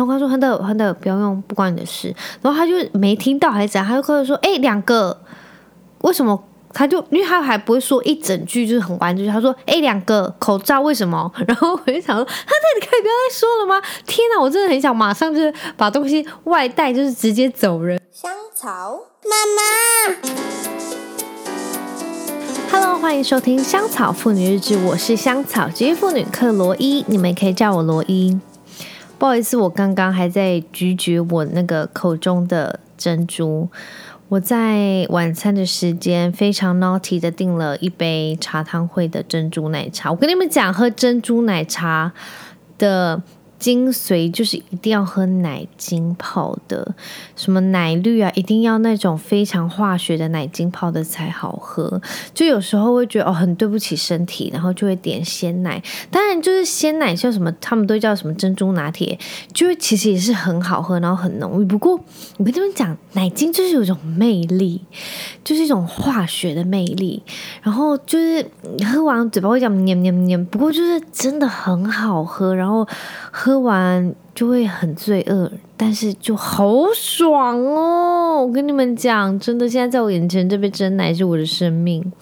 [0.00, 2.14] 然后他说亨特亨特不要用，不关你的事。
[2.40, 5.20] 然后他就没听到还是怎样，他就跟他说哎两个
[6.00, 6.42] 为什么？
[6.72, 9.26] 他就因为他还不会说一整句，就是很完整。
[9.26, 18.00] 他说：“哎，两个口罩为什么？” 然后我就想说：“他这里可以不要再说了吗？”天哪，我真的很想马上就是把东西外带，就是直接走人。
[18.12, 20.16] 香草妈妈
[22.70, 28.38] ，Hello，欢迎收听《香草妇女日志》，我是香草职业妇女克罗伊，你们可以叫我罗伊。
[29.20, 33.68] 不好意思，我刚刚还在咀嚼我那个口中的珍珠。
[34.30, 40.10] 我在晚餐的时间非常 naughty 的订了一杯茶汤会的珍珠奶茶。
[40.10, 42.12] 我跟你们讲，喝珍珠奶茶
[42.78, 43.22] 的。
[43.60, 46.94] 精髓就是一定要喝奶精泡的，
[47.36, 52.00] 什么奶绿啊，一定要那种非常化学的奶精泡的才好喝。
[52.32, 55.80] 就有时候会觉得哦，很对不起身体，然后就会点鲜奶。
[56.10, 59.18] 当然，就是鲜奶叫什么，他们都叫什么珍珠拿铁，
[59.52, 61.64] 就是其实也是很好喝，然后很浓郁。
[61.66, 62.00] 不过
[62.38, 64.80] 我跟他们讲，奶精就是有一种魅力，
[65.44, 67.22] 就是一种化学的魅力。
[67.60, 68.42] 然后就是
[68.90, 72.54] 喝完嘴巴会讲黏黏黏，不过就是真的很好喝。
[72.54, 72.88] 然后
[73.30, 73.49] 喝。
[73.50, 78.46] 喝完就会很罪恶，但是就好爽哦！
[78.46, 82.12] 我跟你们讲，真的，现在在我眼前这杯珍奶是我的生命。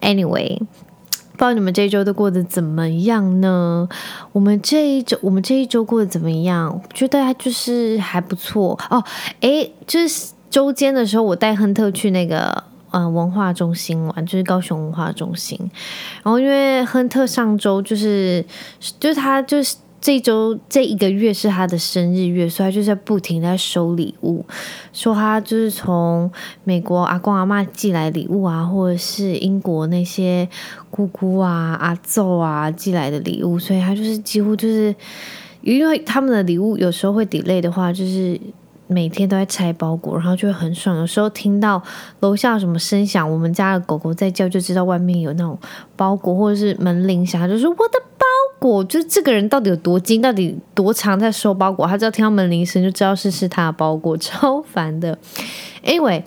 [0.00, 3.88] Anyway，不知道你们这一周都过得怎么样呢？
[4.30, 6.80] 我们这一周，我们这一周过得怎么样？
[6.94, 9.02] 觉得还就是还不错哦。
[9.40, 15.58] 诶，就是周间的时候，我带亨特去那个呃文化中心玩，就是高雄文化中心。
[16.22, 18.46] 然后因为亨特上周就是
[19.00, 19.74] 就是他就是。
[20.04, 24.44] 这周这一个月是他的生日月，所以他就在不停在收礼物，
[24.92, 26.30] 说他就是从
[26.62, 30.46] 美国阿公阿嬷寄来礼物啊，或者是英国那些
[30.90, 34.94] 姑姑啊、阿祖啊寄来的礼物，所以他就是几乎就是
[35.62, 38.38] 因为他们的礼物有时候会 delay 的话，就是。
[38.86, 40.94] 每天都在拆包裹，然后就会很爽。
[40.98, 41.82] 有时候听到
[42.20, 45.58] 楼下什么声响，我们家的狗狗在叫，就知道外面有那种
[45.96, 47.98] 包裹，或者是门铃响，就说我的
[48.70, 48.84] 我。
[48.84, 51.86] 就这个人到底有多精，到底多长在收包裹？
[51.86, 55.18] 他只要听到门铃声，就知道是是他的包裹， 超烦的。
[55.84, 56.22] Anyway，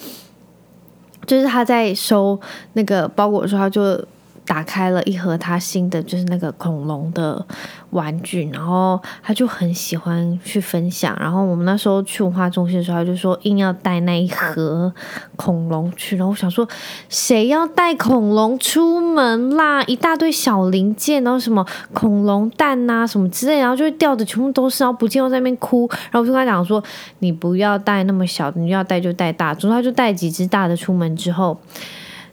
[1.26, 2.40] 就是他在收
[2.74, 4.06] 那个包裹的时候，他就。
[4.48, 7.46] 打开了一盒他新的，就是那个恐龙的
[7.90, 11.16] 玩具，然后他就很喜欢去分享。
[11.20, 14.92] 然后我们那时候去文化中心的时候，他就说硬要带那一盒
[15.36, 16.16] 恐龙去。
[16.16, 16.66] 然后我想说，
[17.10, 19.84] 谁要带恐龙出门啦？
[19.84, 25.86] 一大堆小零件，然后什么恐龙蛋呐、啊，什么之类，然后就会掉的全部都是，然后不见又在那边哭。
[26.10, 26.82] 然后我就跟他讲说，
[27.20, 29.54] 你不要带那么小的，你要带就带大。
[29.54, 31.60] 之后他就带几只大的出门之后。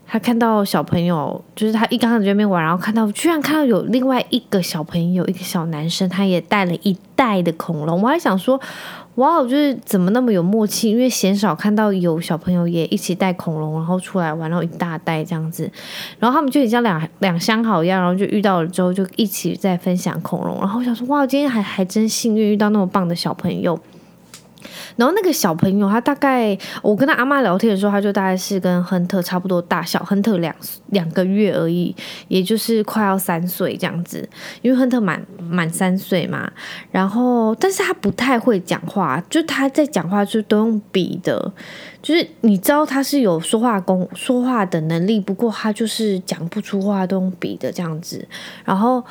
[0.06, 8.00] 他看到小朋友，就是他一刚开始那边玩，然后看到居然看到有另外一个小朋友，一个小男生，他也带了一袋的恐龙。
[8.00, 8.60] 我还想说，
[9.16, 10.90] 哇，就是怎么那么有默契？
[10.90, 15.68] 因为鲜少看到有小朋友也一起带恐龙，然后出来玩，然后一大袋这样子。
[16.18, 20.58] 然后他们就很像两两相好一样，然后就遇到了之后就一起在分享恐龙。
[20.60, 23.78] 然后我想说，哇，今天还还真幸运遇到那么棒的小朋友。
[24.96, 30.54] 然后那个小朋友，他大概我跟他阿妈聊天的时候，他就大概是跟亨特差不多大小，亨特两
[30.88, 31.94] 两个月而已，
[32.28, 34.28] 也就是快要三岁这样子。
[34.62, 36.50] 因为亨特满满三岁嘛，
[36.90, 41.52] 然后但是他不太会讲话，就他在讲话就都用笔的，
[42.02, 48.26] 就是你知道他是有说话功说话的能力，不过他就是讲不出话，都用笔的这样子。
[48.64, 49.04] 然后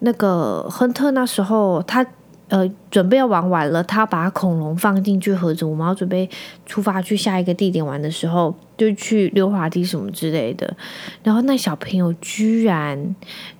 [0.00, 2.04] 那个亨特那时候他。
[2.48, 6.28] 呃，准备要玩完了，他把恐龙放进去盒子，我们要准备
[6.66, 10.76] 出发去下一个地点玩的时候，就去溜滑梯什么之类的。
[11.22, 13.14] 然后那小朋友居然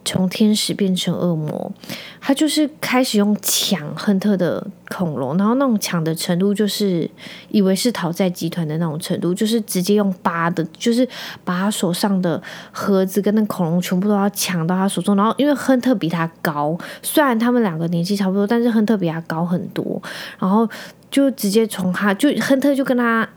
[0.04, 1.72] 从天使变成恶魔，
[2.20, 7.08] 他就是开始用抢亨特的恐龙，然后那种抢的程度就是
[7.48, 11.08] 以为是讨债集团的那种程度，就是直接用扒的，就是
[11.44, 12.42] 把他手上的
[12.72, 15.16] 盒子跟那恐龙全部都要抢到他手中。
[15.16, 20.02] 然后因为亨特比他高，虽然他们两个年纪差不多，但是亨特比他高很多，
[20.38, 20.68] 然后
[21.10, 23.28] 就直接从他就亨特就跟他。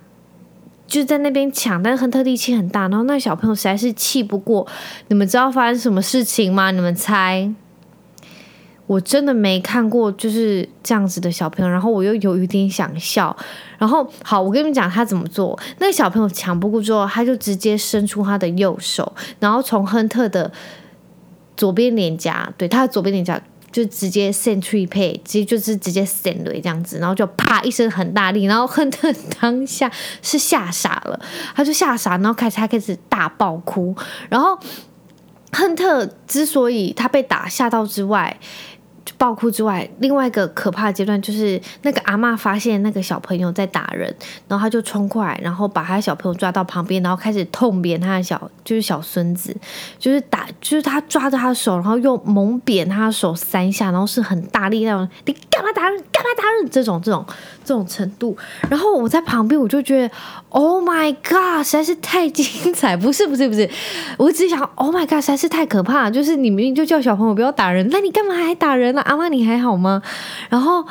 [0.88, 4.66] 就在那边抢，但是亨特力气很大，然后那小朋友实在是气不过。
[5.10, 6.72] 你们知道发生什么事情吗？
[6.72, 7.54] 你们猜？
[8.88, 13.36] 我真的没看过就是这样子的小朋友，然后我又有一点想笑。
[13.78, 15.60] 然后好，我跟你们讲他怎么做。
[15.80, 20.50] 那个小朋友抢不过之后，他就直接伸出他的右手，然后从亨特的
[21.58, 23.42] 左边脸颊，对，他的左边脸颊。
[23.78, 29.92] 就直接 send 出去 pay，直接就是直接 send 这样子，然后就啪一声很大力，然后亨特当下
[30.24, 31.20] 是吓傻了，
[31.56, 33.96] 他就吓傻，然后开始他开始大爆哭，
[34.30, 34.58] 然后
[35.52, 38.36] 亨特之所以他被打吓到之外，
[39.18, 44.14] 爆哭之外，另外一个可怕的阶段就是那个阿嬷发现那个小朋友在打人，
[44.48, 49.56] 然后他就冲过来，然后把他小朋友抓到旁边，然后开始痛扁他的小就是小孙子，
[49.98, 55.98] 就是打就是他抓着他的手，然后又猛扁他的手三下，然后是很大力那种，你干嘛打人？
[56.12, 56.70] 干嘛打人？
[56.70, 57.26] 这种这种
[57.64, 58.36] 这种程度。
[58.70, 60.14] 然后我在旁边，我就觉得
[60.50, 62.98] Oh my God，实在是太精彩！
[62.98, 63.70] 不是不是不是，
[64.18, 66.10] 我只想 Oh my God，实在是太可怕。
[66.10, 70.02] 就是你明明就叫小朋友不要打人，那你干嘛还打人阿嬷你还好吗？
[70.50, 70.86] 然后，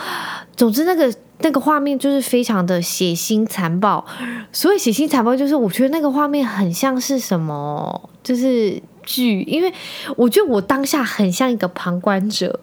[0.56, 4.04] 总之那个那个画面就是非常的血腥残暴。
[4.52, 9.72] 所以血腥残暴就是我觉得那个画面很像是什么，就是剧，因为
[10.16, 12.60] 我觉得我当下很像一个旁观者，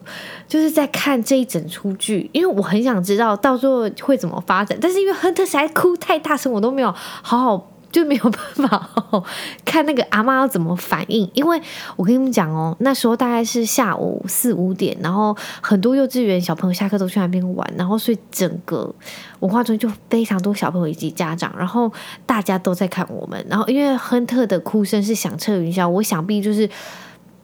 [0.47, 4.77] 就是在看这一整出剧，因为我很想知道到最后会怎么发展。
[4.81, 6.91] 但是因为亨特实在哭太大声，我都没有
[7.21, 7.69] 好好。
[7.93, 9.23] 就没有办法
[9.63, 11.61] 看那个阿妈要怎么反应，因为
[11.95, 18.93] 我跟你们讲哦，那时候大概是下午四五点，然后很多幼稚园小朋友下课都去那边玩，然后所以整个
[19.41, 21.89] 文化中就非常多小朋友以及家长，然后
[22.25, 26.67] 大家都在看我们，然后因为亨特的哭声是响彻云霄，我想必就是。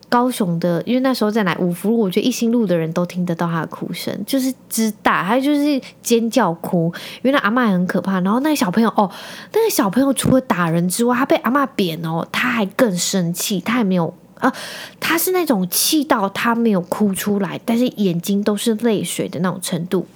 [0.09, 6.91] 高雄的，因为那时候在哪五福路，我觉得一心路的人都听得到他的哭声，就是之大，还有就是尖叫哭。
[7.21, 9.09] 因为那阿嬷很可怕，然后那个小朋友哦，
[9.53, 14.51] 那个小朋友除了打人之外，他被阿嬷扁哦，他还更生气，他还没有啊，
[14.99, 20.07] 他是那种气到他没有哭出来，但是眼睛都是泪水的那种程度。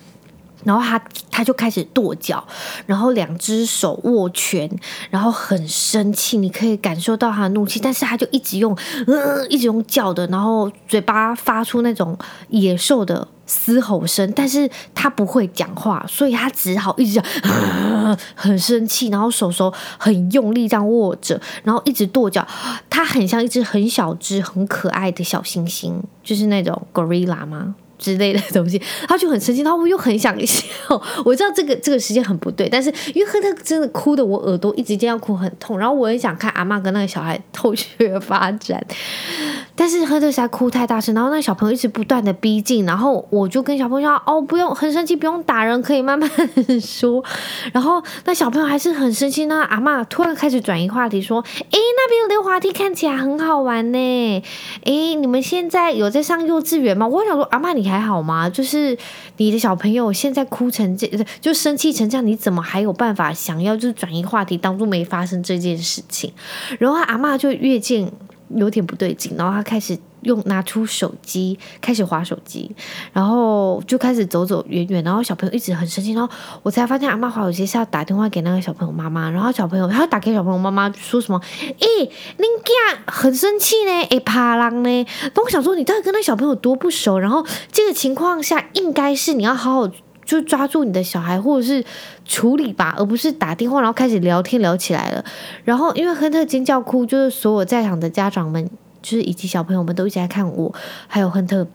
[0.63, 2.45] 然后他他就开始跺脚，
[2.85, 4.69] 然后两只手握拳，
[5.09, 8.77] 然后很生气，你可以感受到他的怒气，但是他就一直用
[9.07, 12.17] 嗯，一直用叫的，然后嘴巴发出那种
[12.49, 22.47] 野兽的嘶吼声，但是他不会讲话，所以他只好一直讲，啊，很生气，然后手手很用力这样握着，然后一直跺脚，
[22.89, 25.93] 他很像一只很小只、很可爱的小猩猩，
[26.23, 27.75] 就是那种 gorilla 吗？
[27.97, 30.63] 之类的东西，他就很生气，然后我又很想笑。
[31.25, 37.87] 我知道这个这个时间很不对，但是因为亨特真的哭的我耳朵一直这样哭很痛，然后我很想看阿嬷跟那个小孩后续
[38.19, 38.83] 发展。
[39.75, 46.29] 但是亨特实在哭太大声，然后那小朋友一直不断的逼近，然后我就跟小朋友说：“哦，不用很生气，不用打人，可以慢慢
[46.79, 47.23] 说。”
[47.73, 54.43] 然后那小朋友还是很生气，那阿嬷突然开始转移话题，说：“诶，那边有溜滑梯，看起来很好玩呢。
[54.83, 58.49] 诶，你们现在有在上幼稚园吗？”我想说：“阿嬷，你你还好吗？
[58.49, 58.97] 就是
[59.37, 61.07] 你的小朋友现在哭成这，
[61.41, 66.31] 就生气成这样，你怎么还有办法想要就是转移话题，当做没发生这件事情？”
[66.79, 68.11] 然后阿嬷就越见。
[68.55, 72.75] 有点不对劲，然后他开始用拿出手机开始划手机，
[73.11, 81.39] 然后就开始走走远远，然后小朋友一直很生气，然后我才发现阿妈划手机是要打电话给那个小朋友妈妈，然后小朋友他打给小朋友妈妈说什么？
[81.79, 81.87] 诶，
[82.37, 85.05] 恁囝很生气呢，诶，怕人呢？
[85.35, 87.19] 那我想说你到底跟那小朋友多不熟？
[87.19, 89.89] 然后这个情况下应该是你要好好。
[90.25, 91.83] 就抓住你的小孩，或者是
[92.23, 95.23] 处理吧，而不是打电话，然后开始聊天聊起来了。
[95.65, 98.69] 然后因为亨特尖叫哭，就是所有在场的家长们，
[99.03, 100.73] 就是以及小朋友们都一直在看我，
[101.07, 101.67] 还有亨特，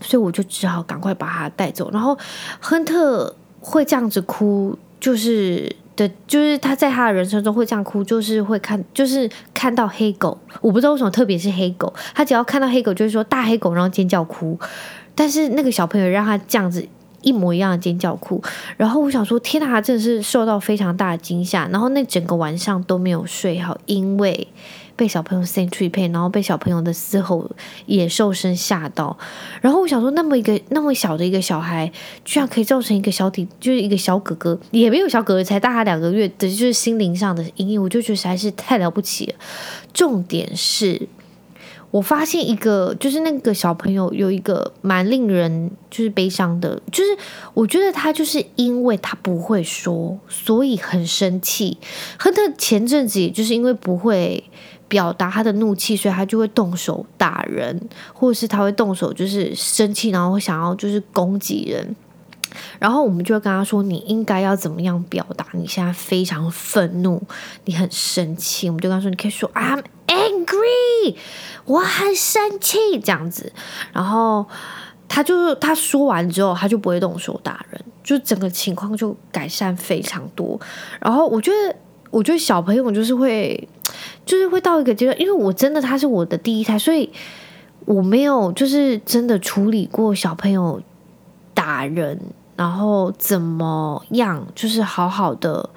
[0.00, 1.90] 所以我就只好赶快把他带走。
[1.90, 2.16] 然后
[2.60, 10.38] 亨特会这样子哭，就是的，就是他在他的人生中会这样哭，就是会看，就是看到黑狗。
[10.62, 14.58] 我不知道为什么，特别是黑狗，他只要看到黑狗，就是说大黑狗，然后尖叫哭。
[15.14, 16.88] 但是那个小朋友让他这样子。
[17.22, 18.42] 一模一样的尖叫哭，
[18.78, 24.48] 然后我想说，天哪，真的是受到非常大的惊吓，然后那整个晚上都没有睡好，因为
[25.00, 27.50] 被小朋友 century pain，然后被小朋友的嘶吼
[27.86, 29.16] 野兽声吓到，
[29.62, 31.90] 然后我想说，那么一个那么小的一个小孩，
[32.22, 39.34] 居然可以造成一个小体，就是一个小哥哥，也没有小哥哥，才大他两个月的，就是心灵上的阴影，我就觉得实在是太了不起了。
[39.94, 41.08] 重点是。
[41.92, 47.10] 我发现一个，就是那个小朋友有一个蛮令人就是悲伤的，就是
[47.52, 51.78] 我觉得他就是因为他不会说，所以很生气。
[52.16, 54.44] 亨特前阵子就是因为不会
[54.90, 57.80] 表达他的怒气，所以他就会动手打人，
[58.12, 61.96] 或者是他会动手就是生气，然后想要就是攻击人。
[62.80, 65.46] 然后我们就会跟他说：“你应该要怎么样表达？
[65.52, 67.22] 你现在非常愤怒，
[67.66, 71.14] 你很生气。”我们就跟他说：“你可以说 I'm angry，
[71.66, 73.52] 我很生气这样子。”
[73.94, 74.44] 然后
[75.06, 80.60] 他就他说完之后，他就不会动手打人，就整个情况就改善非常多。
[81.00, 81.76] 然后我觉得，
[82.10, 83.68] 我觉得小朋友就是会，
[84.30, 87.10] 就是会到一个阶段，因为我真的他是我的第一胎，所以
[87.84, 90.80] 我没有就是真的处理过小朋友
[91.52, 92.20] 打人。
[92.56, 94.46] 然后怎么样？
[94.54, 95.70] 就是好好的，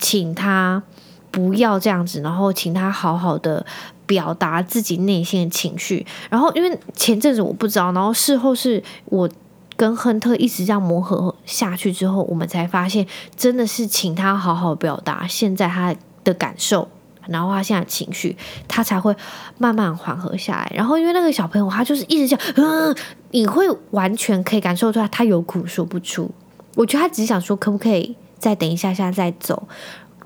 [0.00, 0.82] 请他
[1.30, 3.64] 不要这样子，然后请他好好的
[4.04, 6.04] 表达自己内心的情绪。
[6.28, 9.30] 然后因为前阵子我不知道，然后事后是我
[9.76, 13.06] 跟亨特一直这样磨合下去之后，我们才发现
[13.36, 15.94] 真的是请他好好表达现在他
[16.24, 16.88] 的感受。
[17.28, 18.36] 然后他现在情绪，
[18.68, 19.14] 他才会
[19.58, 20.72] 慢慢缓和下来。
[20.74, 22.94] 然后因为那个小朋友，他就是一直讲，嗯，
[23.30, 26.30] 你会完全可以感受出来，他有苦说不出。
[26.76, 29.68] 我觉得他只想说，可不可以再等一下下再走，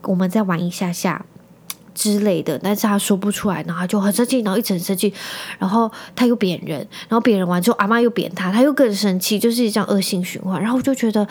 [0.02, 1.24] 我们再玩一下下
[1.94, 2.58] 之类的。
[2.58, 5.12] 但是他说不出来，然后他就很生气，然后一直很生气。
[5.58, 6.78] 然后他又扁人，
[7.08, 10.58] 然后扁人完之后，阿妈又扁他，他又更生气，就是这样恶性循环。
[10.60, 11.28] 然后我就觉得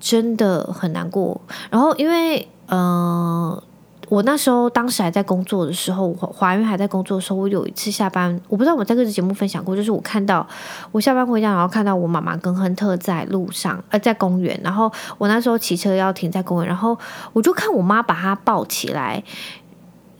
[0.00, 1.40] 真的很难过。
[1.70, 3.62] 然后因为，嗯、
[4.08, 10.46] 我那时候当时还在工作的时候，怀孕还在工作的时候，我有一次下班，我不知道我在这个节目分享过，就是我看到
[10.92, 16.96] 我下班回家，然后看到我妈妈跟亨特在路上，呃，在公园，然后我那时候骑车要停在公园，然后
[17.32, 19.20] 我就看我妈把他抱起来，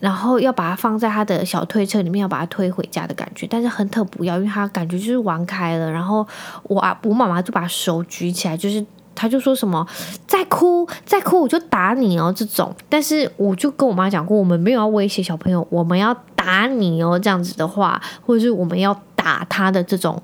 [0.01, 6.27] 然后要把他放在他的小推车里面，要把他推回家的感觉，但是亨特不要，因为他感觉就是玩开了，然后
[6.65, 8.85] 我啊，我妈妈就把手举起来，就是。
[9.17, 9.85] 他就说什么
[10.29, 20.23] 再哭再哭我就打你哦这种，但是我就跟我妈讲过，我们没有要威胁小朋友，我们要打你哦这样子的话，或者是我们要打他的这种，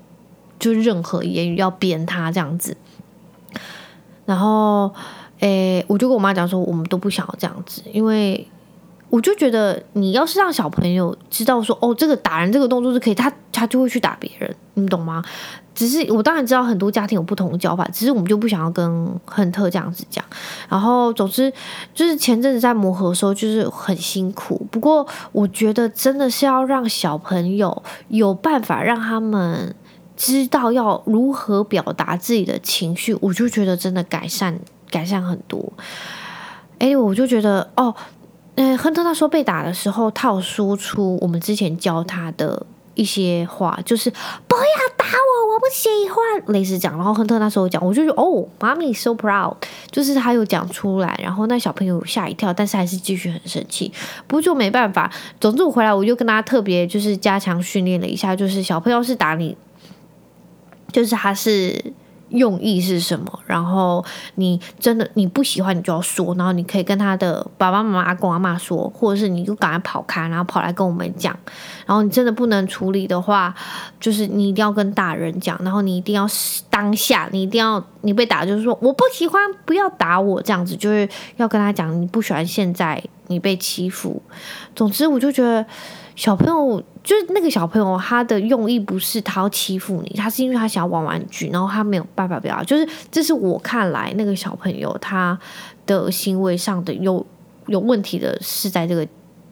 [0.59, 2.77] 就任何言语要扁他这样子。
[4.25, 4.93] 然后，
[5.39, 8.47] 诶，我就跟我妈讲说，我们都不想要这样子，因为
[9.13, 15.23] 我就觉得你要是让小朋友知道说，哦，这个打人这个动作是可以，他他就会去打别人，你懂吗？
[15.75, 20.25] 只是我当然知道很多家庭有不同的教法，只是我们就不想要跟亨特这样子讲。
[20.67, 21.53] 然后总之
[21.93, 24.65] 就是前阵子在磨合的时候就是很辛苦。
[24.71, 29.75] 不过我觉得真的是要让小朋友有办法让他们
[30.17, 35.71] 知道要如何表达自己的情绪，我就觉得真的改善改善很多。
[36.79, 37.93] 哎，我就觉得哦，
[38.55, 42.65] 嗯，亨特那时候被打的时候，他有说出我们之前教他的。
[42.95, 44.63] 一些话就是不要
[44.95, 46.95] 打我，我不喜欢，类似讲。
[46.95, 49.55] 然后亨特那时候讲，我就说哦，妈咪 so proud，
[49.89, 53.91] 就是他有讲出来，然后那小朋友吓一跳，但是还是继续很生气。
[54.27, 59.57] 不过就没办法，总之我回来我就跟他特别就是加强训练了一下，就是小朋友是打你，
[60.91, 61.93] 就是他是。
[62.33, 63.39] 用意是什么？
[63.45, 64.03] 然后
[64.35, 66.35] 你真的你不喜欢，你就要说。
[66.35, 71.37] 然后你可以跟他的爸爸妈妈、阿公阿嬷说，或者是你就赶快跑开，然后跑来跟我们讲。
[71.85, 73.53] 然后你真的不能处理的话，
[73.99, 75.57] 就是你一定要跟大人讲。
[75.63, 76.27] 然后你一定要
[76.69, 84.21] 当下，你一定要你被打，就是说我不喜欢，不要打我这样子，就是要跟他讲你不喜欢现在你被欺负。
[84.75, 85.65] 总之，我就觉得。
[86.15, 92.63] 小朋友就是那个小朋友，他的用意不是他要欺负你，他是因为他想要玩玩具，然后他没有办法表达。
[92.63, 95.37] 就是这是我看来那个小朋友他
[95.85, 97.25] 的行为上的有
[97.67, 99.07] 有问题的是在这个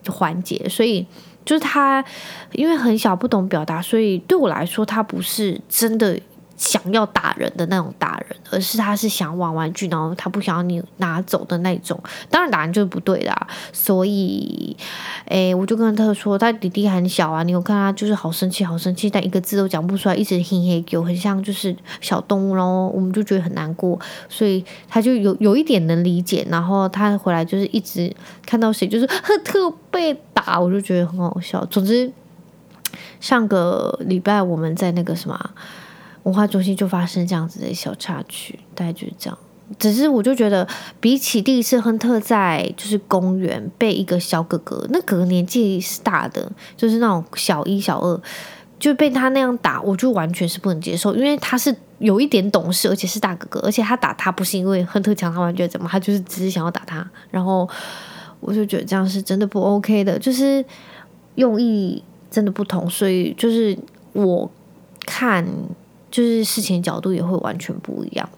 [0.07, 1.05] 环节，所以
[1.43, 2.03] 就是他
[2.53, 6.19] 因为很小不懂表达，所以对我来说他不是真的。
[6.61, 11.99] 想要打人的那种打人，而是他是想玩玩具，然后他不想要你拿走的那种。
[12.29, 14.77] 当然打人就是不对的啊，所以，
[15.25, 23.99] 诶，我就跟他说，他弟弟很小啊，你有看他就是好生气，好生气，但一个字都讲不出来，一直嘿嘿叫，很像就是小动物，然后我们就觉得很难过，
[24.29, 26.45] 所以他就有 有一点能理解。
[26.47, 28.15] 然后他回来就是一直
[28.45, 31.65] 看到谁就是呵特被打，我就觉得很好笑。
[31.65, 32.11] 总之，
[33.19, 35.49] 上个礼拜我们在那个什么。
[36.23, 39.37] 文化中心就发生这样子的小插曲，大概就是这样。
[39.79, 40.67] 只是我就觉得，
[40.99, 48.21] 比起第一次亨特在就是公园被一个小哥哥，那哥哥年纪是大的，就是那种小一、小二，
[48.77, 51.15] 就被他那样打，我就完全是不能接受。
[51.15, 57.09] 因为他是有一点懂事，而且是大哥哥，而且他打他不是因为亨特强他完全怎么，他就是只是想要打他。
[57.29, 57.67] 然后
[58.41, 60.65] 我就觉得这样是真的不 OK 的，就是
[61.35, 63.77] 用意真的不同，所以就是
[64.11, 64.51] 我
[65.05, 65.47] 看。
[66.11, 68.29] 就是事情角度也会完全不一样，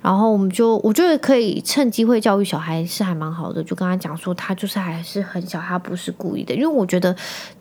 [0.00, 7.14] 然后我们就我觉得可以趁机会教育小孩是还蛮好的，就跟他讲说他就是还是很小，他不是故意的，因为我觉得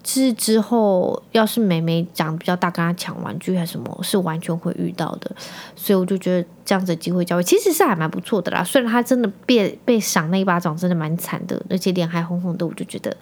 [0.05, 5.31] 是之后要是妹妹长比较大，跟他抢玩具还是什么，是完全会遇到的，
[5.75, 8.63] 所以我就觉得这样子机会教育其实是还蛮不错的啦。
[8.63, 13.17] 虽然他真的被被赏那一巴掌真的蛮惨的，而且脸还红红的，我就觉得，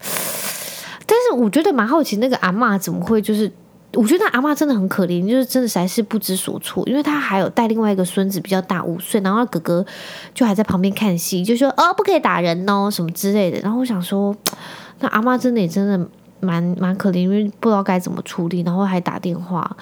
[1.06, 3.50] 但是我觉得蛮好奇那个阿嬷怎么会就是。
[3.96, 9.86] 我觉得阿嬷真的很可怜，就是真的实在是不知所措，因为他还有带另外一个孙子比较大五岁，然后哥哥
[10.34, 13.60] 就还在旁边看戏，就说哦不可以打人哦什么之类的。
[13.60, 14.36] 然后我想说，
[15.00, 16.08] 那阿嬷真的也真的
[16.40, 19.78] 蛮蛮可怜，因为不知道该怎么处理，然后还打电话。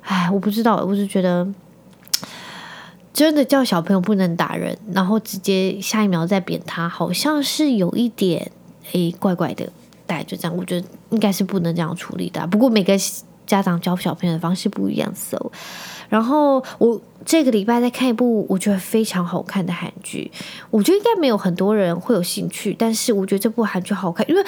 [0.00, 1.46] 哎，我不知道，我是觉得
[3.12, 8.50] 真的叫小朋友不能打人，然后直接下一秒再扁他，好像是有一点
[8.92, 9.68] 诶怪怪的。
[10.06, 12.44] 大概就这样，我觉得应该是不能这样处理的。
[12.48, 12.98] 不过每个
[13.50, 15.50] 家长教小朋友的方式不一样，so，
[16.08, 17.00] 然后我。
[17.22, 20.30] 这个礼拜在看一部我觉得非常好看的韩剧，
[20.70, 24.42] 我觉得应该没有很多人会有兴趣，但是我觉得这部韩剧好看，因为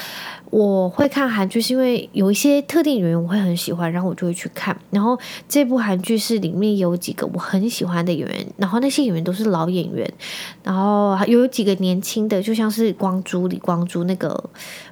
[0.48, 4.74] 我会看韩剧是因为有一些特定演员我会很喜欢，然后我就会去看。
[4.88, 10.10] 然后这部韩剧是里面有几个我很喜欢的演员，然后那些演员都是老演员，
[10.62, 14.30] 然后有几个年轻的，就像是光洙李光洙那个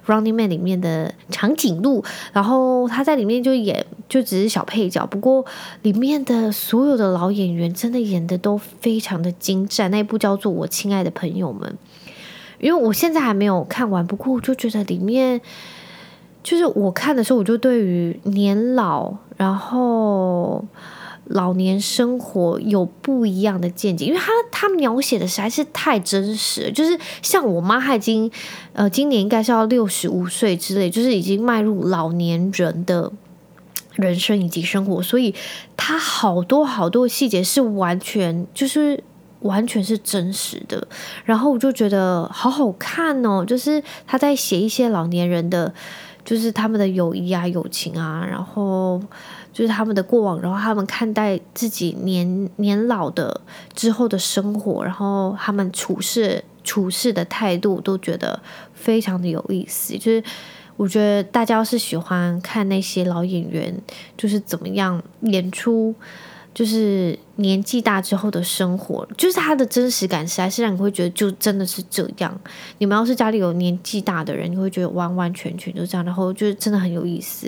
[0.11, 2.03] Running Man》里面的长颈鹿，
[2.33, 5.45] 然后他在里面就演就只是小配角，不过
[5.83, 7.61] 里面的所有的老演员。
[7.73, 11.77] 真的演的都非常的精湛，那一部叫做《我亲爱的朋友们》，
[12.59, 15.39] 因为我现在还没有看完，不过我就觉得里面
[16.43, 20.63] 就是我看的时候，我就对于年老，然后
[21.31, 28.31] 老年生活有不一样的见解，因为他他描写的实在是太真实，就是像我妈，她已经
[28.73, 33.11] 呃今年应该是要六十五岁之类，就是已经迈入老年人的。
[33.95, 35.35] 人生以及生活，所以
[35.75, 39.03] 他好多好多细节是完全就是
[39.41, 40.87] 完全是真实的，
[41.25, 45.71] 然后我就觉得好好看哦，就是他在写一些老年人的，
[46.23, 48.99] 就是他们的友谊啊、友情啊，然后
[49.53, 53.41] 就是他们的过往，然后他们看待自己年年老的
[53.73, 58.41] 之后的生活，然后他们处事处事的态度，都觉得
[58.73, 60.23] 非常的有意思，就是。
[60.77, 63.71] 我觉得大家要是喜欢看那些老演员，
[64.17, 65.93] 就是怎么样演出，
[66.55, 72.35] 就是年纪大之后的生活，就是他的真实感，实在是让你会觉得就真的是这样。
[72.79, 77.45] 你们要是家里有年纪大的人，你会觉得完完全全就这样，然后就是真的很有意思，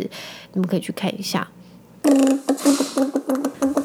[0.52, 1.48] 你们可以去看一下。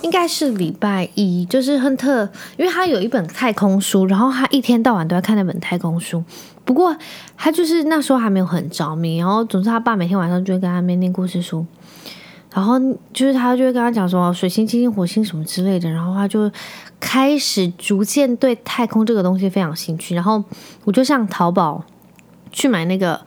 [0.03, 6.25] 应该是礼拜一，就是亨特，因为他有一本太空书，然后他一天到晚都在看那本太空书。
[6.65, 6.97] 不过
[7.37, 11.65] 他就是那时候还没有很着迷，然后总之他爸每天晚上就会跟他念故事书，
[12.53, 12.79] 然后
[13.13, 16.51] 就是他就会跟他讲说水星、金星、火星什么之类的，然后他就
[16.99, 20.15] 开始逐渐对太空这个东西非常兴趣。
[20.15, 20.43] 然后
[20.85, 21.85] 我就上淘宝
[22.51, 23.21] 去买那个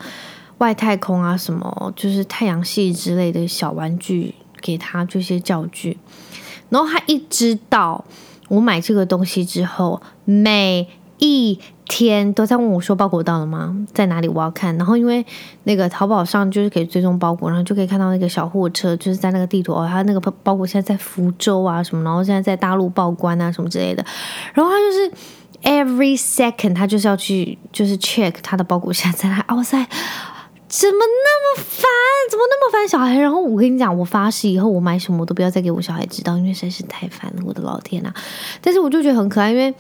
[0.57, 5.97] 外太空啊什么，就是太阳系之类的小玩具给他这些教具，
[6.69, 8.05] 然后他一知道
[8.47, 13.75] 我买这个东西之后，每一天都在问我说，包裹到了吗？
[13.93, 14.27] 在哪里？
[14.27, 14.75] 我要看。
[14.77, 15.25] 然后因为
[15.65, 24.03] 那个淘宝上就是可以追踪包裹，然后就可以看到那个小货车就是在那个地图哦，他那个包裹现在在福州啊什么，然后现在在大陆报关啊什么之类的。
[24.53, 25.11] 然后他就是
[25.63, 29.45] every second 他就是要去就是 check 他的包裹现在在哪。
[29.49, 29.85] 哇塞，
[30.71, 31.83] 怎么那么烦？
[32.29, 33.19] 怎么那么烦小孩？
[33.19, 38.13] 然后我跟你讲，我发誓以后我买什么都不要再给我小孩知道，因为实在是太烦了，我的老天呐！
[38.61, 39.73] 但是我就觉得很可爱，因为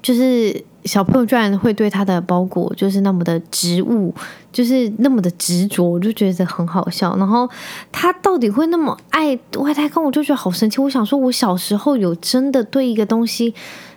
[0.00, 0.64] 就是。
[0.84, 4.12] 小朋友居然会对他的包裹就是那么的执物，
[4.52, 7.16] 就是那么的执着，我就觉得很好笑。
[7.18, 7.48] 然后
[7.92, 10.80] 他到底会那么爱外太空，我就觉得好神奇。
[10.80, 13.54] 我想说，我小时候有真的对一个东西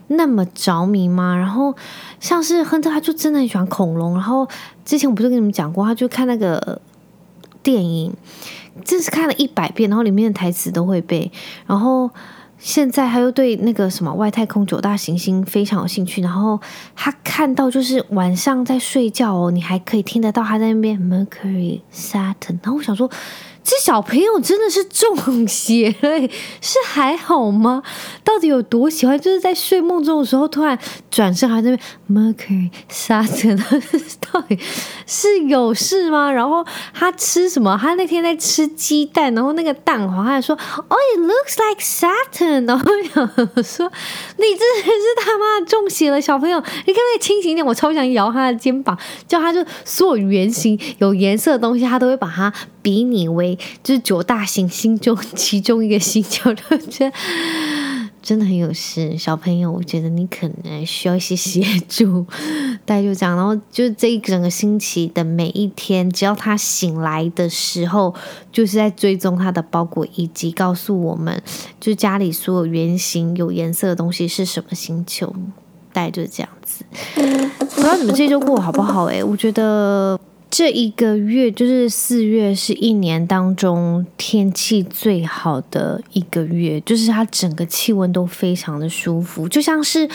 [0.08, 1.36] 那么着迷吗？
[1.36, 1.76] 然后
[2.20, 4.14] 像是亨特，他就真的很喜欢恐龙。
[4.14, 4.48] 然后
[4.84, 6.82] 之前我不是跟你们讲过，他就看那个
[7.64, 8.14] 电影，
[8.84, 11.32] 真是看了一百遍，然后里面的台词都会背。
[11.66, 12.10] 然后。
[12.58, 16.60] 现在他又对那个什么外太空九大行星非常有兴趣，然后
[16.96, 23.12] 他看到就是晚上在睡觉哦，你还可以听得到他在那边 Mercury Saturn，然后我想说。
[23.66, 26.30] 这小朋友真的是中邪了，
[26.62, 27.82] 是还好吗？
[28.24, 29.20] 到底有多喜欢？
[29.20, 30.78] 就是在睡梦中的时候，突然
[31.10, 33.58] 转身还在那边 Mercury 沙子
[34.32, 34.60] 到底
[35.08, 36.32] 是有事吗？
[36.32, 37.76] 然后他吃什么？
[37.82, 42.68] 他那天在吃鸡蛋，然后那个蛋黄，他还说哦，it looks like Saturn。
[42.68, 42.86] 然后
[43.56, 43.92] 我说，
[44.38, 47.66] 你真的是他妈中邪了，小朋友，你可不可以清醒一点？
[47.66, 48.96] 我超想摇他的肩膀，
[49.28, 52.54] 叫他就所有圆形有颜色的东西，他都会把它
[52.86, 53.58] 比拟为。
[53.82, 57.18] 就是九大行星中其中一个星球，我觉得
[58.22, 59.18] 真的很有事。
[59.18, 62.24] 小朋友，我觉得你可能需要一些协助。
[62.86, 68.14] 大概就这样，然后就是这一整个星期的每一天，只要他醒来的时候，
[68.52, 71.42] 就是在追踪他的包裹，以及告诉我们，
[71.80, 75.36] 就家里所有圆形有颜色的东西是什么星球。
[75.92, 76.86] 大概就是这样子。
[77.16, 79.06] 不知道你们这周过好不好？
[79.06, 80.20] 诶，我觉得。
[80.58, 90.10] 这一个月就是四月，是一年当中天气最好的一个月，就是它整个气温都非常的舒服，就像是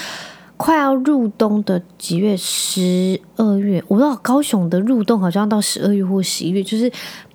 [0.57, 3.85] 快要入冬的几月，十二月。
[3.87, 6.91] 我不知道高雄的入冬好像到十二月或十一月，就是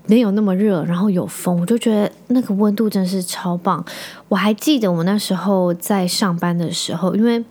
[0.08, 3.86] 没有那么热，然后有风，我就觉得那个温度真是超棒。
[4.30, 7.46] 我还记得我那时候在上班的时候，因为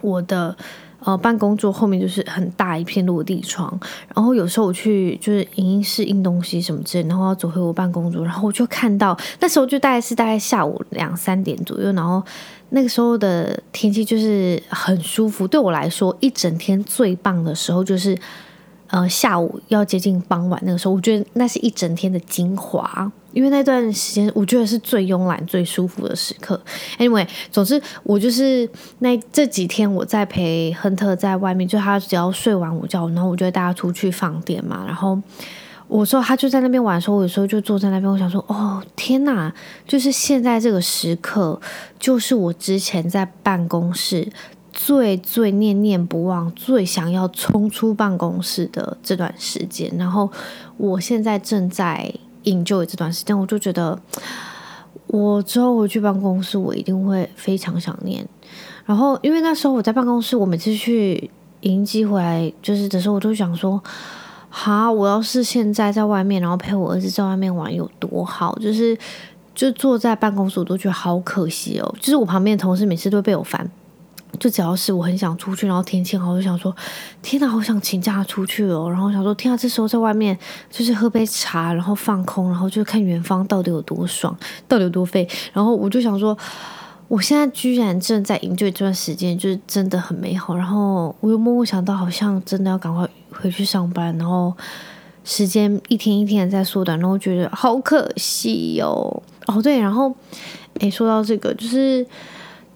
[0.00, 0.56] 我的。
[1.04, 3.78] 呃办公桌后面就是很大一片落地窗，
[4.14, 12.22] 然后有时候我去就是影音室印东西什么之类，然后要走回我办公桌，然后我就看到那时候就大概是大概下午两三点左右，然后
[12.70, 18.16] 那个时候的天气就是很舒服，对我来说一整天最棒的时候就是。
[18.92, 26.60] 呃，下午要接近傍晚那个时候，我觉得那是一整天的精华，因为那段时间我觉得是最慵懒、最舒服的时刻。
[26.98, 34.84] Anyway，总之我就是那这几天我在陪亨特在外面，就他只要睡完午觉，然后我就带他出去放电嘛。
[34.86, 35.20] 然后
[35.88, 39.52] 我说他就在那边玩的时候，我有时候就坐在那边，我想说，哦天哪，
[39.86, 41.60] 就是现在这个时刻，
[41.98, 44.28] 就是我之前在办公室。
[44.72, 50.30] 最最念念不忘、最想要冲出办公室的这段时间，然后
[50.76, 53.98] 我现在正在营救这段时间，我就觉得
[55.08, 58.26] 我之后回去办公室，我一定会非常想念。
[58.84, 63.80] 然后因为那时候我在办公室，我每次去迎机回来就是的时候，我都想说，
[64.48, 68.96] 好，我要是现在在外面，然后陪我儿子在外面玩有多好，就是
[69.54, 71.94] 就坐在办公室，我都觉得好可惜哦。
[72.00, 73.70] 就是我旁边的同事每次都被我烦。
[74.38, 76.74] 就只要是我很想出去，然后天气好，我就想说，
[77.20, 78.88] 天哪，好想请假出去哦。
[78.90, 80.38] 然后想说，天啊，这时候在外面
[80.70, 84.34] 就是喝杯茶，然后放空，然后就看远方到底有多爽，
[84.68, 85.28] 到底有多飞。
[85.52, 86.36] 然后我就想说，
[87.08, 90.56] 我现在居然正在营救这段时间，就是真的很美好。
[90.56, 94.56] 然后我又默默想到，好像真的要赶快回去上班，然后
[95.24, 99.22] 时间一天一天的在缩短，然后觉得好可惜哦。
[99.46, 100.14] 哦，对，然后
[100.78, 102.06] 诶，说到这个，就是。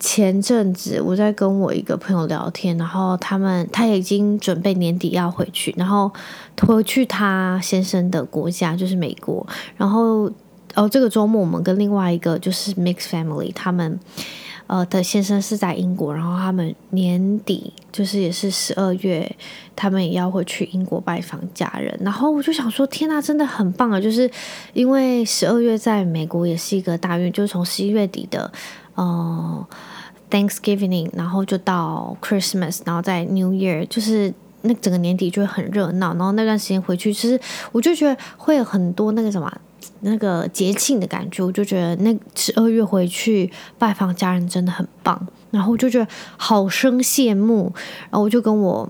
[0.07, 6.13] 前阵子我在跟我一个朋友聊天，然后他们他已经准备年底要回去，然后
[6.61, 9.45] 回去他先生的国家就是美国，
[9.79, 10.31] 然后
[10.75, 13.99] 哦这个周末我们跟另外一个就是 mix family，他们
[14.67, 19.35] 呃的先生是在英国，然后他们年底就是也是十二月，
[19.75, 23.99] 他们也要回去英国拜访家人，然后我就想说天呐，真的很棒啊！
[23.99, 24.31] 就是
[24.75, 28.53] 因为十二月在美国也是一个大运，就是从十一月底的
[28.97, 29.67] 呃。
[30.35, 36.09] Thanksgiving，然后就到 Christmas，然后在 New Year，就是那整个年底就会很热闹。
[36.15, 39.49] 然后那段时间回去，其实我就觉得会有很多那个什么
[40.01, 41.45] 那个节庆的感觉。
[41.45, 45.25] 我就觉得那十二月回去拜访家人真的很棒。
[45.53, 47.73] 然后我就觉得好生羡慕。
[48.11, 48.89] 然后我就跟我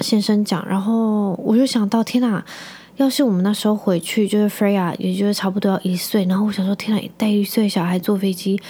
[0.00, 2.44] 先生讲，然后我就想到天哪，
[2.96, 6.26] 要是我们那时候回去，就是 Freya，也就是差不多要一岁。
[6.26, 8.60] 然后我想说，天哪，带一岁小孩坐飞机。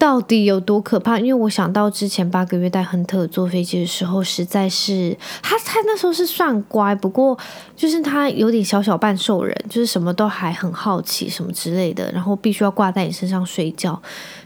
[0.00, 1.18] 到底有多可怕？
[1.18, 7.38] 因为我想到之前八个月带亨特坐飞机的时候，实在是他他那时候是算乖，不过
[7.76, 14.00] 就是他有点小小半兽人，就是什么都还很好奇什么之类的，然后必须要挂在你身上睡觉，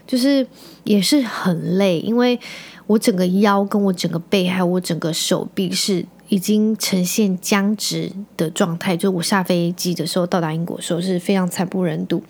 [0.05, 0.45] 就是
[0.83, 2.37] 也是很累，因为
[2.87, 12.21] 我整个腰跟我整个背还有我整个手臂是已经呈现僵直的状态，就我下飞机的时候到达英国的时候是非常惨不忍睹。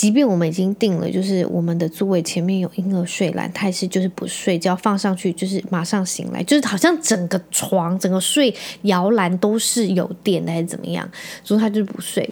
[0.00, 11.06] 即便我们已经定了，就是我们的座位前面有婴儿睡篮，他也是就是不睡，只要放上去就是马上醒来，就是好像整个床、整个睡摇篮都是有电的，还是怎么样？
[11.44, 12.26] 所以他就是不睡。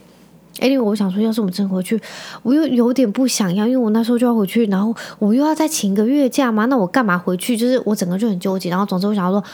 [0.61, 2.00] 哎，我想说，要是我们真回去，
[2.42, 7.54] 我又有点不想要，因为我那时候就要回去，然后我又要再请一个月假嘛，那我干嘛回去？
[7.54, 8.70] 就是我整个就很纠结。
[8.70, 9.44] 然后总之我想要说。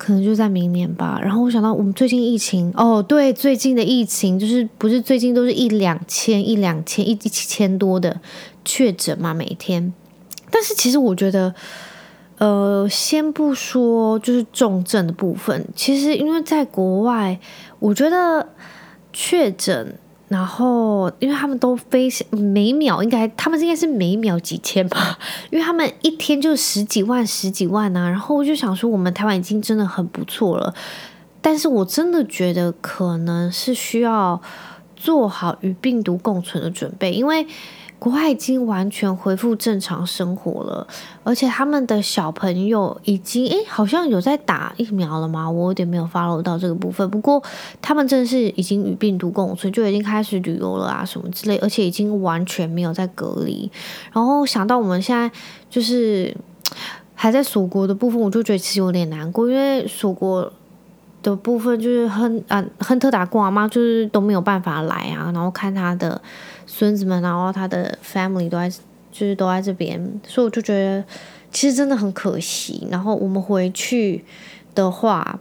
[0.00, 1.20] 可能就在明年吧。
[1.22, 8.18] 然后我想到我们最近疫情哦，对，最近的疫情就是不是最近都是一两千、一两千、一一千多的
[8.64, 9.92] 确诊嘛，每天。
[10.50, 11.54] 但是其实我觉得，
[12.38, 17.38] 呃，先不说就是重症的部分，其实因为在国外，
[17.78, 18.48] 我觉得
[19.12, 19.98] 确诊。
[20.30, 25.18] 然后，因为他们都飞每秒应该，他们应该是每秒几千吧，
[25.50, 28.08] 因为他们一天就十几万、十几万啊。
[28.08, 30.72] 然后我就想说，我们台湾已经真的很不错了，
[31.40, 34.40] 但是我真的觉得可能是需要
[34.96, 37.46] 做好与病毒共存的准备，因为。
[38.00, 40.86] 国外已经完全恢复正常生活了，
[41.22, 45.48] 而且他们的小朋友已经诶，好像有在打疫苗了吗？
[45.48, 47.08] 我有点没有 follow 到这个部分。
[47.10, 47.42] 不过
[47.82, 53.70] 他们真的是已经与病毒共存，就已经开始旅游了啊什么之类，而且已经完全没有在隔离。
[54.14, 55.30] 然后想到我们现在
[55.68, 56.34] 就是
[57.14, 60.50] 还在锁国的部分，我就觉得其实有点难过，因为锁国
[61.22, 66.20] 的部分就是亨啊亨特打过嘛，就是都没有办法来啊，然后看他的。
[66.72, 68.70] 孙子们，然后他的 family 都在，
[69.10, 71.04] 就是都在这边，所以我就觉得
[71.50, 72.86] 其实真的很可惜。
[72.88, 74.24] 然后我们回去
[74.72, 75.40] 的话，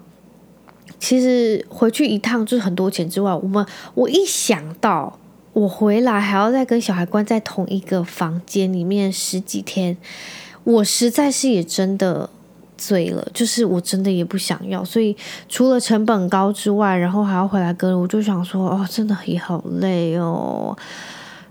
[0.99, 3.63] 其实回去一趟就是很多钱之外，我们
[3.93, 5.19] 我一想到
[5.53, 9.95] 我回来还要再跟小孩关在同一个房间里面十几天，
[10.63, 12.31] 我实在是也真的
[12.79, 14.83] 醉了，就是我真的也不想要。
[14.83, 15.15] 所以
[15.49, 20.75] 除了成本高之外，然后还要回来隔离，我就想说，哦，真的也好累哦。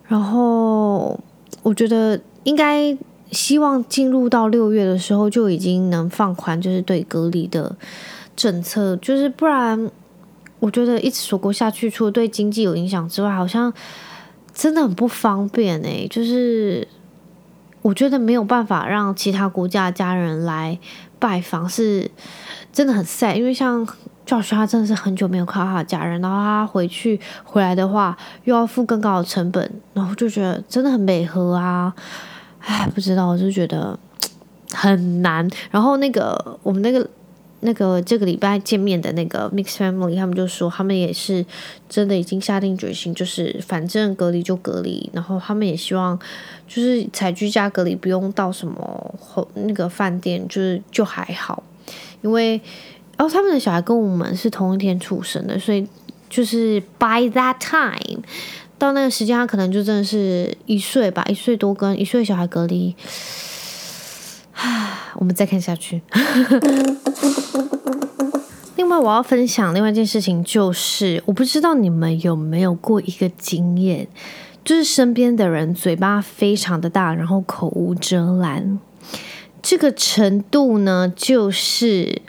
[0.06, 1.20] 然后
[1.62, 2.96] 我觉得应该
[3.30, 7.76] 希望进入到六月的时候就已经能放宽，就是对隔离的
[8.34, 9.90] 政策，就是不然
[10.60, 13.70] 我觉得一直锁国下去，除了对经济有影响之外，好像
[14.54, 16.06] 真的很不方便哎。
[16.08, 16.88] 就是
[17.82, 20.78] 我觉得没有办法让其他国家的家人来
[21.18, 22.10] 拜访，是
[22.72, 23.86] 真的很 sad，因为像。
[24.28, 31.90] Josh 他真的是很久没有看到他的家人，然后他回去回来的话，又要付更高的成本，然后就觉得真的很美和啊！
[32.60, 33.98] 哎，不知道，我就觉得
[34.74, 35.48] 很难。
[35.70, 37.08] 然后那个我们那个
[37.60, 41.44] 那个这个礼拜见面的那个 Mixed Family，他们就说他们也是
[41.88, 46.18] 真的已经下定决心，就是反正隔离就隔离，然后他们也希望
[46.66, 51.62] 就是采居家隔离，不用到什么后那个饭店，就是就还好，
[52.22, 52.60] 因为。
[53.18, 55.84] 然后他们的小孩跟我们是同一天出生的，所以
[56.30, 58.22] 就是 by that time
[58.78, 62.94] 到那个时间，他可能就真的是一岁吧，一岁多跟一岁小孩隔离。
[64.58, 66.02] 啊， 我们再看下去。
[68.76, 74.06] 另外，我要分享另外一件事情，就是我不知道你们有没有过一个经验，
[74.64, 78.78] 就是身边的人嘴巴非常的大，然后口无遮拦，
[79.60, 82.22] 这个程度呢，就是。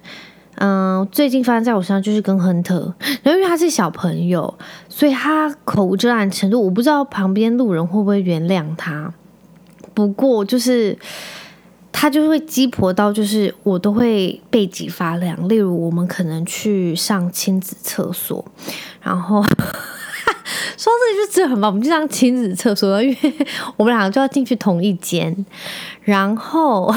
[0.61, 4.53] 嗯，最近发生在我身上就是跟亨特，然后因为他是小朋友，
[4.89, 9.13] 所以他口无遮拦程度，我不知道旁边路人会不会原谅他。
[9.93, 10.97] 不过就是
[11.91, 15.47] 他就会鸡婆到，就是我都会背脊发凉。
[15.49, 18.45] 例如我们可能去上亲子厕所，
[19.01, 19.41] 然后
[20.77, 23.33] 说这里就真的很棒，我们就上亲子厕所，因为
[23.77, 25.45] 我们两个就要进去同一间，
[26.03, 26.93] 然后。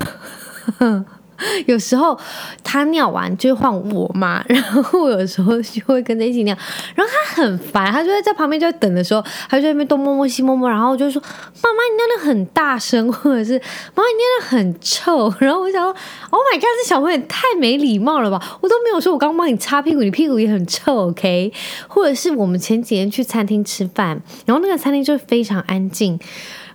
[1.66, 2.18] 有时候
[2.62, 6.56] 他尿完就换我嘛，然后我有时候就会跟着一起尿，
[6.94, 11.20] 然后他很烦，他就会在旁边就等的时候，他就在那边东摸摸西摸摸，然后就说
[11.62, 13.58] ：“妈妈，你尿的很大声，或者是
[13.94, 15.94] 妈妈，你尿的很臭。”然后我想说
[16.30, 18.58] ：“Oh my god，这小朋友也太没礼貌了吧！
[18.60, 21.52] 我都没有说我刚帮你擦屁股，你屁股也很臭，OK？”
[21.88, 26.18] 或者是我们前几天去餐厅吃饭，然后那个餐厅就非常安静。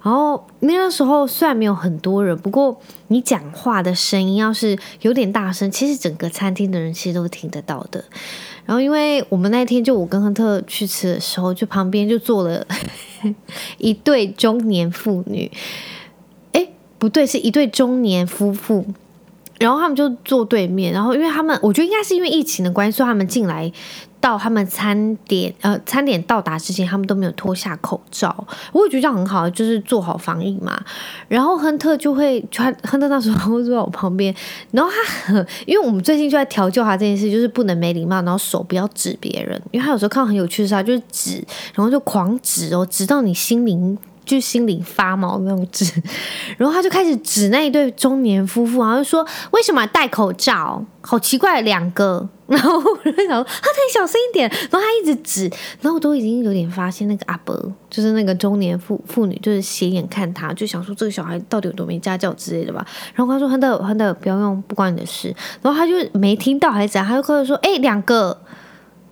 [0.08, 8.02] 然后那个时候虽然没有很多人，不过你讲话的声音要是有点大声，其实整个餐厅的人其实都听得到的。
[8.66, 12.66] 然后因为我们那天就我跟亨特去吃的时候，就旁边就坐了
[13.80, 15.52] 一对中年妇女，
[16.54, 18.86] 诶，不对，是一对中年夫妇。
[19.60, 23.70] 然后他们就坐对面，然后因为他们，我觉得应该是因为疫情的关系，所以他们进来
[24.20, 28.46] 到他们餐点，呃，餐点到达之前，他们都没有脱下口罩。
[28.72, 30.80] 我也觉得这样很好，就是做好防疫嘛。
[31.28, 32.44] 然后亨特就会，
[32.84, 34.34] 亨特那时候坐在我旁边，
[34.72, 43.98] 然后他很，因为我们最近就在调教他这件事，就是不能没礼貌，然后手不要指别人，因为他有时候看到很有趣的事，他就是指，然后就狂指哦，指到你心灵。
[44.28, 45.90] 就心里发毛那种指，
[46.58, 50.84] 然后他就开始指那一对中年夫妇，然后就说：“为什么戴口罩？
[51.02, 52.28] 好奇怪，两个。
[52.48, 55.50] ”然后我就想说：“他可以小声一点。”然后他一直指，
[55.82, 57.56] 然后我都已经有点发现那个阿伯，
[57.90, 62.86] 就是那个中年妇妇女，就是斜眼看他，就想说这个小孩到底有多没家教之类的吧。
[63.16, 68.42] 然后他说：“亨特，亨特，不要用，不关你的事。”然后他就没听到还是怎样，他就开始说：“哎，两个，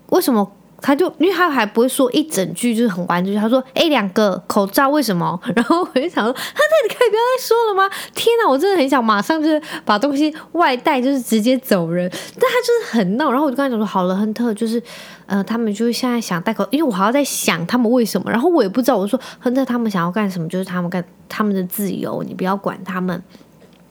[0.10, 0.52] 为什么？”
[0.82, 3.34] 他就因为他还不会说一整句，就是很完整。
[3.36, 12.10] 他说：“哎，两个口罩为什么？” 然后我就想说：“他这里可以不要再说了吗？”天哪，我真的很想马上就是把东西外带，就是直接走人。
[12.12, 14.82] 但他就是很闹，然后我就跟他讲说：“好了，亨特，就是
[15.26, 18.30] 呃，他们就是现在想戴口，因为我还要在想他们为什么。
[18.30, 23.22] 然后我也不知道，我说亨特他们想要干什么，就是他们干他们的自由，你不要管他们。”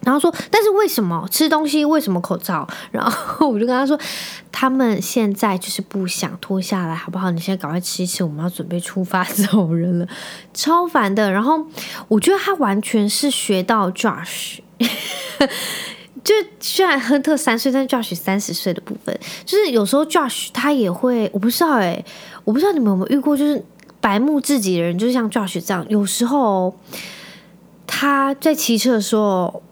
[0.05, 2.69] 然后说，但是为什么吃东西为什么口罩？
[2.91, 3.99] 然后我就跟他说，
[4.53, 7.31] 他们现在就是不想脱下来，好不好？
[7.31, 10.07] 你现在赶快吃一吃，我们要准备出发走人了，
[10.53, 11.31] 超烦的。
[11.31, 11.59] 然后
[12.09, 14.59] 我觉得他完全是学到 Josh，
[16.23, 22.05] 就虽然亨特三岁，但 Josh 三十岁的部分，就是有时候 Josh 他也会，我不知道哎，
[22.45, 23.65] 我不知道你们有没有遇过，就是
[24.01, 26.79] 白目自己的人，就是像 Josh 这样，有时候
[27.87, 29.63] 他在骑车的时候。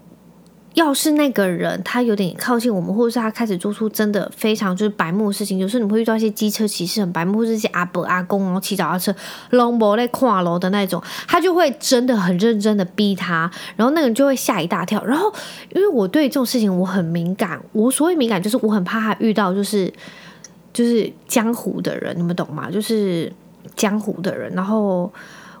[0.73, 9.15] 要是那个人他有点靠近我们，或者是他开始做出真的非常就是白目的事情，有时候你会遇到一些机车骑士很白目，或者是一些阿伯阿公然后骑脚踏车
[9.51, 15.03] 拢无咧看路的那种，他就会真的很认真的逼他，然后那个人就会吓一大跳。
[15.05, 15.31] 然后
[15.75, 19.93] 因为我对这种事情我很敏感，我所谓敏感就是我很怕他遇到就是
[20.73, 22.71] 就是江湖的人，你们懂吗？
[22.71, 23.31] 就是
[23.75, 25.11] 江湖的人，然后。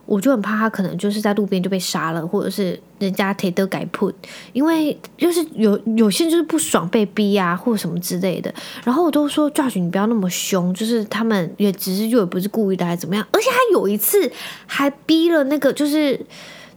[0.05, 4.13] 我就很怕他可能就是在路边就被杀了，或者是人家提的改 put，
[4.51, 8.53] 因为就是有有些人就是不爽被逼啊，或者什么之类的。
[8.83, 13.25] 然后我都说 Josh，你不要那么凶，就是他们也只是就也不是故意的，还是怎么样？
[13.31, 14.31] 而且他有一次
[14.67, 16.19] 还逼了那个就是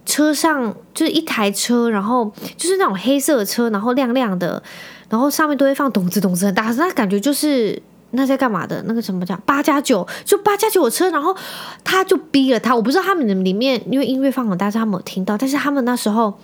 [0.04, 4.62] 车上就是一台车，然后就是那种黑色的车，然后亮亮的，
[5.08, 7.82] 然后上面都会放咚子咚子很大声，那感觉就是。
[8.12, 8.82] 那在干嘛的？
[8.86, 10.06] 那个什么叫八加九？
[10.24, 11.36] 就八加九的车，然后
[11.84, 12.74] 他就逼了他。
[12.74, 15.36] 我不知道他们里面因为音乐放很大声，他们有听到。
[15.36, 16.38] 但是他们那时候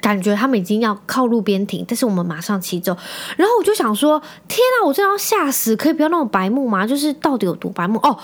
[0.00, 2.96] 感觉他们已经要靠路边停，但是我们马上骑走。
[3.36, 5.74] 然后我就想说：天啊，我真的要吓死！
[5.74, 6.86] 可以不要那种白目吗？
[6.86, 7.98] 就是到底有多白目？
[8.02, 8.16] 哦，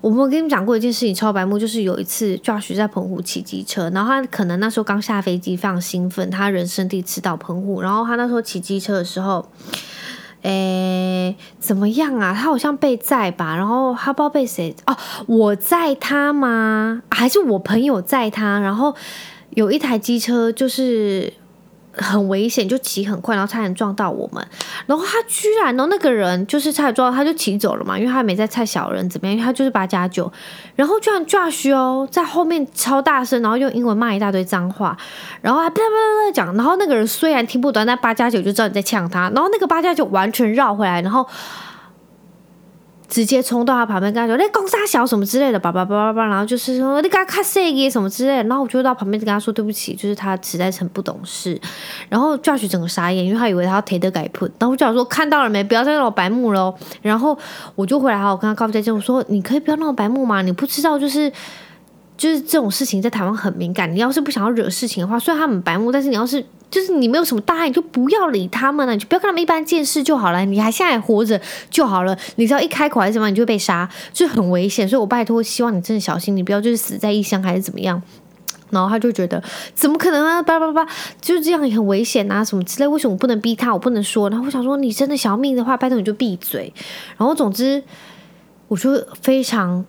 [0.00, 7.80] 我们跟你们讲过一件事情，超白目，就是有一次 Josh 在澎湖骑机车，然后他可能那时候刚下飞机，非常兴奋，他人生第一次到澎湖。
[7.82, 9.46] 然后他那时候骑机车的时候。
[10.42, 12.32] 诶，怎么样啊？
[12.32, 17.02] 他好像被载吧，然后他不知道被谁哦，我载他吗？
[17.10, 18.60] 还是我朋友载他？
[18.60, 18.94] 然后
[19.50, 21.32] 有一台机车就是。
[21.94, 24.44] 很危险，就骑很快，然后差点撞到我们。
[24.86, 29.34] 然后他居然哦，那个人就是差点撞到，他就骑走了嘛，因为他没在蔡小人怎么样？
[29.34, 30.30] 因为他就是八加九，
[30.74, 34.96] 然后居然 Josh 哦，在后面超大声，然后用英文骂一大堆脏话，
[35.40, 36.54] 然后还叭叭叭讲。
[36.56, 39.30] 然后那个人虽然听不懂，但八加九就知道你在呛他。
[39.30, 41.28] 然后那个八加九完全绕回来，然后。
[43.12, 51.60] 直接冲到他旁边，跟他说：“那公杀小什么之类的，叭叭叭叭叭。”然后就是说：“你给他看谁耶什么之类的。”然后我就到旁边跟他说：“对不起，就是他实在是很不懂事。”
[52.08, 54.50] 然后 Josh 整个傻眼，因为他以为他要提的改喷。
[54.58, 55.62] 然后我就说：“看到了没？
[55.62, 57.38] 不要再那么白目喽。”然后
[57.74, 58.94] 我就回来，好好跟他告别再见。
[58.94, 60.40] 我说：“你可以不要那么白目嘛？
[60.40, 61.30] 你不知道就是
[62.16, 63.92] 就是这种事情在台湾很敏感。
[63.92, 66.44] 你要是不想要惹事情的话，虽然他们白目，但是你要是……
[66.70, 70.42] 就是你没有什么大碍，你就不要理他们了，你就不要跟他们一般见识就好了。
[70.46, 72.16] 你还现在活着就好了。
[72.36, 74.88] 你只要一开口还是什么，你就被杀，就很危险。
[74.88, 78.02] 所以我拜托，希望你真的小心，你不要就是死在异乡还是怎么样。
[78.70, 79.42] 然后他就觉得
[79.74, 80.86] 怎么可能啊，叭叭叭，
[81.20, 82.88] 就这样也很危险啊，什么之类。
[82.88, 83.70] 为什么我不能逼他？
[83.74, 84.30] 我不能说。
[84.30, 86.72] 然后我想说，你真的想要命的话，拜托你就闭嘴。
[87.18, 87.84] 然后总之，
[88.68, 89.84] 我就非常。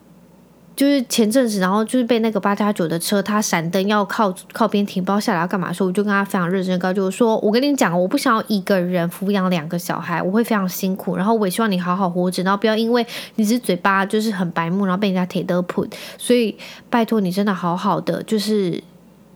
[0.76, 13.06] 就是前阵子，然后就是被那个八加九的车，他闪灯要靠靠边停，不知道下来要干嘛的时候，我就跟他非常认真告，就是说我跟你讲，我不想要一个人抚养两个小孩，我会非常辛苦，然后我也希望你好好活着，然后不要因为
[13.36, 16.58] 你是嘴巴就是很白目，然后被人家铁的喷，所以
[16.90, 18.82] 拜托你真的好好的，就是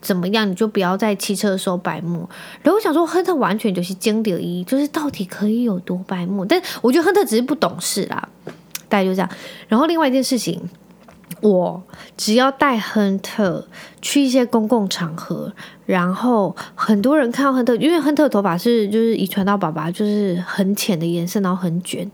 [0.02, 2.28] 怎么样，你就不要在骑车的时候白目。
[2.63, 6.43] 然后我想说，亨特完全就是经典一，就是到底可以有多白目？
[6.43, 8.28] 但我觉得亨特只是不懂事啦，
[8.89, 9.30] 大概就这样。
[9.67, 10.60] 然后另外一件事情。
[11.41, 11.84] 我
[12.15, 13.67] 只要带亨特
[14.02, 15.54] 去一些公共场合，
[15.86, 22.10] 然后很多人看到亨特，因为亨特的头发是就是遗传到爸爸，就是很浅的颜色，然后很卷，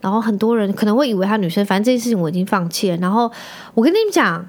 [0.00, 2.96] 然后很多人可能会以为他女生，反正这件事情我已经放弃了。
[2.98, 3.30] 然后
[3.74, 4.46] 我跟你们讲，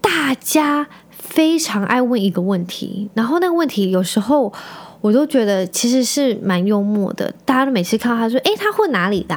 [0.00, 4.52] 大家非常爱问一个问题，然后那个问题有时候
[5.00, 9.36] 我都觉得其实是蛮幽默的，大家都每次看到他说：“诶，他混哪里的？”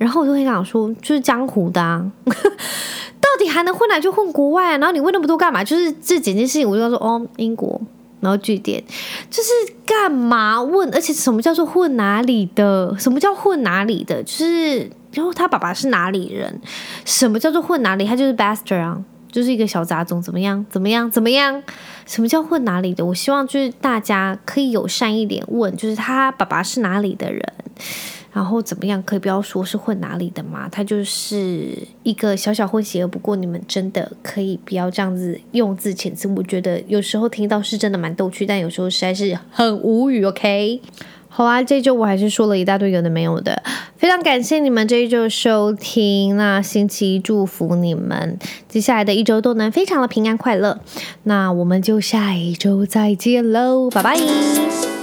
[0.00, 2.10] 然后我就会想说：“就是江湖的啊。
[3.20, 4.78] ”到底还能混来就混国外啊？
[4.78, 5.62] 然后你问那么多干嘛？
[5.62, 7.78] 就是这几件事情，我就要说哦，英国，
[8.20, 8.82] 然后据点，
[9.28, 9.50] 就是
[9.84, 10.88] 干嘛问？
[10.94, 12.96] 而且什么叫做混哪里的？
[12.98, 14.22] 什么叫混哪里的？
[14.22, 16.62] 就是然后他爸爸是哪里人？
[17.04, 18.06] 什么叫做混哪里？
[18.06, 18.98] 他就是 bastard 啊，
[19.30, 20.64] 就是一个小杂种，怎么样？
[20.70, 21.10] 怎么样？
[21.10, 21.62] 怎么样？
[22.06, 23.04] 什么叫混哪里的？
[23.04, 27.44] 我希望就是大家可以友善一点问，就是他爸爸是哪里的人？
[28.32, 29.02] 然后怎么样？
[29.02, 30.68] 可以不要说是混哪里的嘛？
[30.68, 33.08] 他就是一个小小混血儿。
[33.08, 36.28] 不过你们真的可以不要这样子用字遣词。
[36.28, 40.24] 我觉得有时候听到是真的蛮逗趣，但有时候实在是很无语。
[40.24, 40.80] OK，
[41.28, 43.62] 好啊，这周我还是说了一大堆有的没有的。
[43.96, 46.36] 非常感谢你们这一周收听。
[46.36, 48.38] 那星期一祝福你们，
[48.68, 50.80] 接下来的一周都能非常的平安快乐。
[51.24, 54.99] 那我们就下一周再见喽，拜拜。